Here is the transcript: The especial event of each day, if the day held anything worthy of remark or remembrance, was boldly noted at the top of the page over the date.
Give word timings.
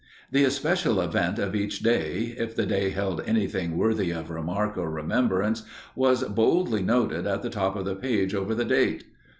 The 0.31 0.45
especial 0.45 0.99
event 0.99 1.37
of 1.37 1.53
each 1.53 1.81
day, 1.81 2.33
if 2.35 2.55
the 2.55 2.65
day 2.65 2.89
held 2.89 3.21
anything 3.27 3.77
worthy 3.77 4.09
of 4.09 4.31
remark 4.31 4.75
or 4.75 4.89
remembrance, 4.89 5.61
was 5.93 6.23
boldly 6.23 6.81
noted 6.81 7.27
at 7.27 7.43
the 7.43 7.51
top 7.51 7.75
of 7.75 7.85
the 7.85 7.93
page 7.95 8.33
over 8.33 8.55
the 8.55 8.65
date. 8.65 9.03